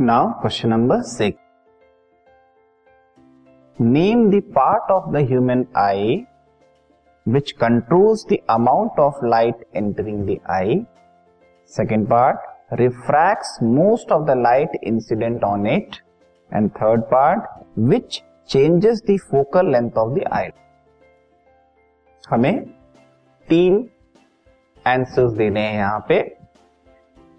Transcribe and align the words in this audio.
Now 0.00 0.30
question 0.40 0.68
number 0.68 1.00
six 1.00 1.40
name 3.80 4.30
the 4.30 4.42
part 4.54 4.90
of 4.90 5.12
the 5.12 5.16
human 5.16 5.64
eye 5.76 6.26
which 7.28 7.52
controls 7.52 8.26
the 8.32 8.36
amount 8.50 8.98
of 9.00 9.24
light 9.24 9.64
entering 9.76 10.26
the 10.26 10.38
eye 10.50 10.86
second 11.66 12.06
part 12.08 12.38
refracts 12.72 13.58
most 13.62 14.12
of 14.12 14.22
the 14.22 14.30
light 14.30 14.70
incident 14.82 15.44
on 15.44 15.66
it 15.66 15.96
and 16.52 16.70
third 16.70 17.02
part 17.02 17.48
which 17.78 18.22
changes 18.48 19.02
the 19.10 19.18
focal 19.30 19.72
length 19.72 19.98
of 19.98 20.18
the 20.18 20.28
eye 20.32 20.48
हमें 22.30 22.66
तीन 23.48 23.88
answers 24.86 25.32
देने 25.32 25.60
हैं 25.60 25.74
यहाँ 25.74 26.04
पे। 26.08 26.22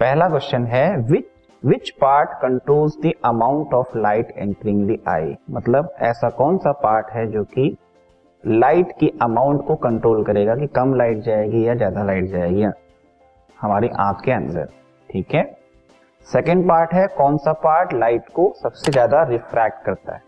पहला 0.00 0.28
question 0.28 0.66
है 0.66 0.96
which 0.96 1.37
which 1.62 1.90
part 1.90 2.30
controls 2.42 2.96
the 3.02 3.12
amount 3.24 3.74
of 3.74 3.96
light 3.98 4.32
entering 4.36 4.88
the 4.88 4.98
eye 5.08 5.34
मतलब 5.50 5.94
ऐसा 6.00 6.28
कौन 6.30 6.58
सा 6.58 6.72
पार्ट 6.72 7.06
है 7.10 7.26
जो 7.26 7.44
कि 7.44 7.76
लाइट 8.44 8.92
की 9.00 9.08
अमाउंट 9.22 9.66
को 9.66 9.74
कंट्रोल 9.76 10.22
करेगा 10.24 10.54
कि 10.56 10.66
कम 10.66 10.94
लाइट 10.94 11.18
जाएगी 11.18 11.66
या 11.68 11.74
ज़्यादा 11.74 12.02
लाइट 12.02 12.30
जाएगी 12.30 12.66
हमारी 13.58 13.88
आँख 13.88 14.20
के 14.24 14.32
अंदर, 14.32 14.68
ठीक 15.10 15.34
है? 15.34 15.42
सेकेंड 16.26 16.68
पार्ट 16.68 16.92
है 16.94 17.06
कौन 17.06 17.36
सा 17.36 17.52
पार्ट 17.52 17.92
लाइट 17.92 18.28
को 18.28 18.52
सबसे 18.62 18.92
ज़्यादा 18.92 19.22
रिफ्रैक्ट 19.22 19.84
करता 19.84 20.14
है? 20.14 20.22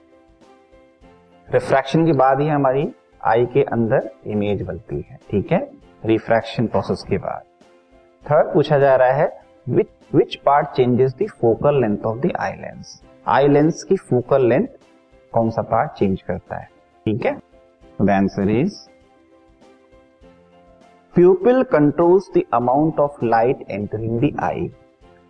रिफ्रैक्शन 1.48 2.06
के 2.06 2.12
बाद 2.12 2.40
ही 2.40 2.48
हमारी 2.48 2.88
आई 3.26 3.46
के 3.46 3.62
अंदर 3.62 4.10
इमेज 4.26 4.62
बनती 4.62 5.06
है, 5.10 5.18
ठीक 5.30 5.52
है? 5.52 5.68
रिफ्रैक्शन 6.04 6.66
प्रोसेस 6.66 7.04
के 7.08 7.18
बाद। 7.18 7.42
थर्ड 8.24 8.52
पूछा 8.54 8.78
जा 8.78 8.96
रहा 8.96 9.12
है 9.12 9.28
which 9.70 9.88
which 10.14 10.36
part 10.36 10.68
changes 10.68 11.14
the 11.22 11.26
focal 11.40 11.80
length 11.80 12.04
of 12.06 12.18
the 12.18 12.32
eye 12.40 12.52
lens 12.52 13.02
eye 13.28 13.48
lens 13.48 13.82
की 13.82 13.96
फोकल 13.96 14.46
लेंथ 14.46 14.66
कौन 15.32 15.50
सा 15.50 15.62
पार्ट 15.62 15.90
चेंज 15.90 16.22
करता 16.22 16.56
है? 16.56 16.68
ठीक 17.06 17.26
है? 17.26 17.38
The 18.02 18.10
answer 18.10 18.50
is 18.50 18.78
pupil 21.14 21.62
controls 21.62 22.30
the 22.36 22.42
amount 22.54 23.00
of 23.00 23.24
light 23.24 23.64
entering 23.70 24.20
the 24.20 24.40
eye 24.40 24.70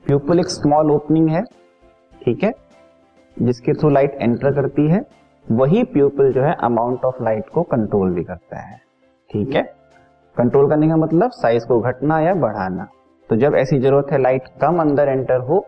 pupil 0.07 0.41
एक 0.41 0.47
स्मॉल 0.47 0.91
ओपनिंग 0.91 1.29
है, 1.29 1.43
ठीक 2.25 2.45
है? 2.45 2.53
जिसके 3.37 3.73
थ्रू 3.73 3.91
लाइट 3.91 4.19
एंटर 4.21 4.55
करती 4.55 4.89
है, 4.89 5.05
वही 5.51 5.85
प्यूपिल 5.85 6.33
जो 6.33 6.43
है 6.43 6.55
अमाउंट 6.61 7.05
ऑफ़ 7.05 7.23
लाइट 7.23 7.49
को 7.49 7.63
कंट्रोल 7.63 8.15
भी 8.15 8.25
करता 8.25 8.61
है, 8.61 8.81
ठीक 9.31 9.55
है? 9.55 9.63
कंट्रोल 10.37 10.69
करने 10.71 10.89
का 10.89 10.97
मतलब 10.97 11.31
साइज़ 11.31 11.67
को 11.67 11.81
घटना 11.81 12.21
या 12.21 12.35
बढ़ाना। 12.35 12.89
तो 13.31 13.37
जब 13.37 13.55
ऐसी 13.55 13.79
ज़रूरत 13.79 14.07
है 14.13 14.19
लाइट 14.19 14.45
कम 14.61 14.81
अंदर 14.81 15.09
एंटर 15.09 15.41
हो 15.49 15.59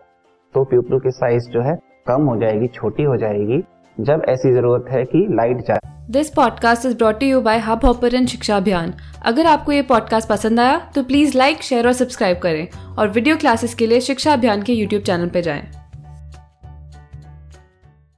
तो 0.55 0.63
प्यूपल 0.63 0.99
की 0.99 1.11
साइज़ 1.11 1.49
जो 1.49 1.61
है 1.61 1.75
कम 2.07 2.25
हो 2.27 2.35
जाएगी 2.37 2.67
छोटी 2.67 3.03
हो 3.03 3.15
जाएगी। 3.17 3.61
जब 3.97 4.25
ऐसी 4.29 4.51
ज़रूरत 4.53 4.85
है 4.91 5.03
कि 5.05 5.25
लाइट 5.31 5.61
जाए 5.67 5.79
this 6.11 6.29
podcast 6.29 6.85
is 6.85 6.97
brought 6.97 7.23
you 7.23 7.39
by 7.41 7.59
Hubhopper 7.85 8.25
Shiksha 8.25 8.57
Abhiyan 8.57 8.93
अगर 9.25 9.45
आपको 9.45 9.71
ये 9.71 9.81
पॉडकास्ट 9.91 10.29
पसंद 10.29 10.59
आया 10.59 10.77
तो 10.95 11.03
प्लीज़ 11.03 11.37
लाइक 11.37 11.63
शेयर 11.63 11.87
और 11.87 11.93
सब्सक्राइब 11.93 12.39
करें 12.43 12.67
और 12.97 13.09
वीडियो 13.09 13.37
क्लासेस 13.37 13.75
के 13.75 13.87
लिए 13.87 14.01
शिक्षा 14.01 14.33
अभियान 14.33 14.61
के 14.61 14.73
यूट्यूब 14.73 15.03
चैनल 15.03 15.29
पर 15.29 15.41
जाएँ। 15.41 15.61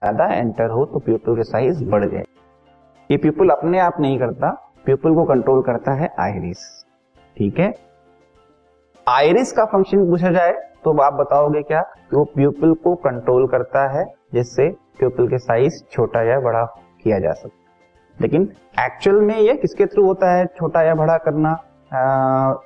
ज़्यादा 0.01 0.33
एंटर 0.33 0.69
हो 0.69 0.85
तो 0.85 0.99
प्यूपल 0.99 1.35
की 1.35 1.43
साइज़ 1.43 1.83
बढ़ 1.85 2.09
जाए। 2.11 2.23
ये 3.09 3.17
प्यूपल 3.17 3.49
अपने 3.51 3.79
आप 3.79 4.01
नहीं 4.01 4.19
करता 4.19 4.51
प्यूपल 4.85 5.15
को 5.15 5.23
कंट्रोल 5.25 5.61
करता 5.63 5.93
है 5.93 6.13
आयरिस। 6.19 6.69
ठीक 7.37 7.59
है? 7.59 7.73
आयरिस 9.07 9.51
का 9.53 9.63
फ़ंक्शन 9.65 10.05
पूछा 10.09 10.29
जाए 10.31 10.51
तो 10.83 10.91
आप 11.01 11.13
बताओगे 11.13 11.61
क्या? 11.61 11.81
कि 11.81 12.15
वो 12.15 12.23
प्यूपल 12.25 12.73
को 12.73 12.93
कंट्रोल 12.95 13.47
करता 13.47 13.87
है, 13.89 14.05
जिससे 14.33 14.67
प्यूपल 14.99 15.27
के 15.27 15.37
साइज़ 15.37 15.81
छोटा 15.91 16.21
या 16.21 16.39
बड़ा 16.39 16.63
किया 17.03 17.19
जा 17.19 17.31
सकता 17.31 18.21
लेकिन 18.21 18.47
एक्चुअल 18.79 19.19
में 19.21 19.37
ये 19.37 19.53
किसके 19.55 19.85
थ्रू 19.85 20.05
होता 20.05 20.31
है? 20.31 20.45
छोटा 20.47 20.81
या 20.81 20.95
बड़ा 20.95 21.17
करना 21.17 21.53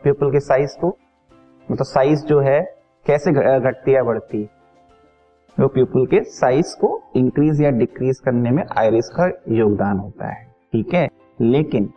प्यूपल 0.04 0.32
के 0.32 0.40
साइज़ 0.40 0.76
को? 0.82 0.96
मतलब 1.68 1.86
साइज़ 1.86 2.26
जो 2.26 2.40
है, 2.40 2.60
कैसे 3.06 3.32
घटती 3.32 3.96
या 3.96 4.04
बढ़ती? 4.04 4.42
है 4.42 5.64
वो 5.64 5.68
प्यूपल 5.68 6.06
के 6.06 6.22
साइज़ 6.24 6.76
को 6.82 7.02
इंक्रीज 7.16 7.62
या 7.62 7.70
डिक्रीज 7.72 8.20
करने 8.20 8.52
में 8.52 8.64
आयरिस 8.78 9.10
का 9.10 9.28
योगदान 9.56 9.98
होता 9.98 10.28
है। 10.28 10.46
ठीक 10.74 10.94
है? 10.94 11.08
लेकिन 11.42 11.90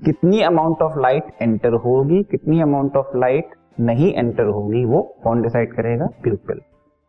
कितनी 0.00 0.40
अमाउंट 0.42 0.82
ऑफ़ 0.82 0.98
लाइट 1.00 1.32
एंटर 1.42 1.74
होगी? 1.80 2.22
कितनी 2.22 2.60
अमाउंट 2.60 2.96
ऑफ़ 2.96 3.16
लाइट 3.16 3.54
नहीं 3.76 4.12
एंटर 4.14 4.44
होगी, 4.44 4.84
वो 4.84 5.02
कौन 5.24 5.42
डिसाइड 5.42 5.72
करेगा? 5.74 6.06
Pupil 6.22 6.60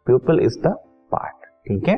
pupil 0.07 0.39
is 0.39 0.59
the 0.59 0.73
part 1.11 1.45
ठीक 1.67 1.87
है? 1.87 1.95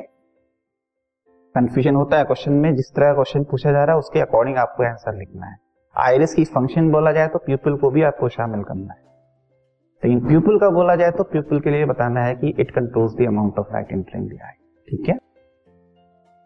कंफ्यूजन 1.56 1.96
होता 1.96 2.18
है 2.18 2.24
क्वेश्चन 2.24 2.54
में, 2.54 2.76
जिस 2.76 2.94
तरह 2.96 3.14
क्वेश्चन 3.14 3.44
पूछा 3.44 3.72
जा 3.72 3.84
रहा 3.84 3.94
है, 3.94 4.00
उसके 4.00 4.20
अकॉर्डिंग 4.20 4.58
आपको 4.58 4.84
आंसर 4.84 5.16
लिखना 5.16 5.46
है। 5.46 5.58
आयरिस 5.96 6.34
की 6.34 6.44
फ़ंक्शन 6.46 6.90
बोला 6.92 7.12
जाए 7.12 7.28
तो 7.28 7.40
प्यूपल 7.40 7.76
को 7.76 7.90
भी 7.90 8.02
आपको 8.04 8.30
शामिल 8.30 8.64
करना 8.64 8.94
है। 8.94 9.04
लेकिन 10.04 10.28
प्यूपल 10.28 10.58
का 10.60 10.70
बोला 10.70 10.96
जाए 10.96 11.12
तो 11.12 11.24
प्यूपल 11.24 11.60
के 11.60 11.70
लिए 11.70 11.86
बताना 11.86 12.24
है 12.24 12.36
कि 12.36 12.54
it 12.60 12.72
controls 12.72 13.14
the 13.16 13.28
amount 13.28 13.60
of 13.60 13.72
light 13.74 13.92
entering 13.92 14.28
the 14.30 14.42
eye 14.44 14.52
ठीक 14.88 15.10
है? 15.10 15.18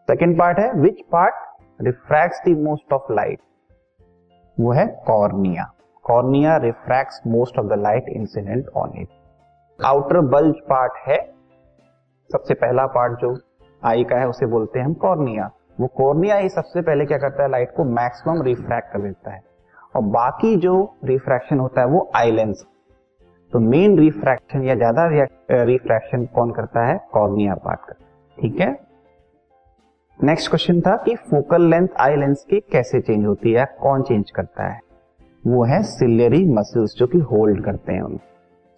सेकेंड 0.08 0.38
पार्ट 0.40 0.60
है 0.60 0.72
which 0.74 1.02
part 1.12 1.36
refract 1.82 2.48
the 2.50 2.58
most 2.60 2.94
of 2.94 3.12
light 3.14 3.40
वो 4.58 4.72
है 4.72 4.86
cornea. 5.08 5.72
Cornea 6.10 6.58
refracts 6.58 7.22
most 7.28 7.60
of 7.60 7.66
the 7.68 7.80
light 7.80 8.10
incident 8.10 8.70
on 8.78 8.94
it 8.98 9.08
outer 9.80 10.20
bulge 10.30 10.56
part 10.70 10.94
है, 11.08 11.18
सबसे 12.30 12.54
पहला 12.56 12.86
part 12.88 13.20
जो 13.22 13.38
आई 13.82 14.04
का 14.04 14.20
है, 14.20 14.28
उसे 14.28 14.46
बोलते 14.48 14.80
हैं 14.80 14.86
हम 14.86 14.94
कॉर्निया 15.02 15.50
वो 15.80 15.88
कॉर्निया 15.98 16.36
ही 16.38 16.50
सबसे 16.50 16.82
पहले 16.82 17.06
क्या 17.06 17.18
करता 17.18 17.44
है 17.44 17.50
लाइट 17.50 17.72
को 17.76 17.84
मैक्सिमम 17.92 18.42
रिफ्रैक्ट 18.44 18.92
कर 18.94 19.02
देता 19.02 19.32
है. 19.32 19.42
और 19.96 20.02
बाकी 20.06 20.56
जो 20.58 20.74
रिफ्रैक्शन 21.06 21.60
होता 21.60 21.82
है, 21.82 21.88
वो 21.88 22.10
आई 22.16 22.32
लेंस 22.32 22.66
तो 23.54 23.60
मेन 23.60 23.98
रिफ्रैक्शन 24.00 24.64
या 24.64 24.76
ज़्यादा 24.76 25.08
रिफ्रैक्शन 25.64 26.26
कौन 26.36 26.52
करता 26.52 26.86
है? 26.86 27.00
कॉर्निया 27.14 27.56
पार्ट 27.56 27.80
का 27.82 27.94
ठीक 28.38 28.60
है? 28.60 28.76
नेक्स्ट 30.20 30.50
क्वेश्चन 30.50 30.82
था 30.82 30.96
कि 31.06 31.16
फोकल 31.30 31.70
लेंथ 31.70 31.88
आई 32.00 32.16
लेंस 32.16 32.46
की 32.50 32.60
कैसे 32.72 33.02
चेंज 33.02 33.26
होती 33.26 33.52
है, 33.52 33.66
कौन 33.82 34.04
चेंज 34.04 34.32
करता 34.32 34.68
है? 34.68 34.80
वो 35.50 35.64
है 35.64 35.82
सिलेरी 35.84 36.46
मसल्स 36.46 36.96
जो 36.98 37.08
कि 37.08 37.18
होल्ड 37.32 37.64
करते 37.64 37.94
हैं 37.94 38.02
उन्हें। 38.02 38.20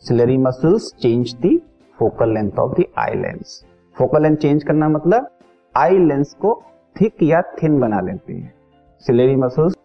Ciliary 0.03 0.37
muscles 0.37 0.91
change 1.01 1.33
the 1.33 1.57
focal 1.99 2.33
length 2.33 2.59
of 2.59 2.79
the 2.79 2.85
eye 2.97 3.15
lens 3.15 3.63
focal 3.97 4.23
length 4.23 4.35
change 4.35 4.63
करना 4.63 4.89
मतलब 4.89 5.27
आई 5.75 5.97
लेंस 5.97 6.33
को 6.33 6.61
थिक 6.95 7.23
या 7.23 7.41
थिन 7.41 7.79
बना 7.79 7.99
लेते 8.01 8.33
हैं। 8.33 8.53
सिलेरी 9.03 9.35
मसल्स 9.35 9.75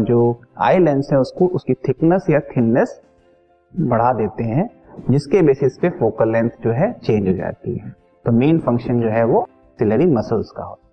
जो 0.00 0.18
आई 0.58 0.78
लेंस 0.78 1.08
है, 1.12 1.18
उसको, 1.18 1.46
उसकी 1.46 1.74
थिकनेस 1.88 2.26
या 2.30 2.40
थिननेस 2.40 3.00
बढ़ा 3.72 4.12
देते 4.12 4.44
हैं, 4.44 4.68
जिसके 5.10 5.42
बेसिस 5.42 5.78
पे 5.78 5.88
फोकल 5.90 6.32
लेंथ 6.32 6.50
जो 6.64 6.72
है 6.72 6.92
चेंज 6.92 7.28
हो 7.28 7.34
जाती 7.34 7.74
है। 7.76 7.94
तो 8.24 8.32
मेन 8.32 8.58
फ़ंक्शन 8.58 9.00
जो 9.00 9.08
है 9.08 9.24
वो 9.24 9.46
सिलेरी 9.78 10.06
मसल्स 10.06 10.50
का 10.50 10.64
होता 10.64 10.82
है। 10.82 10.87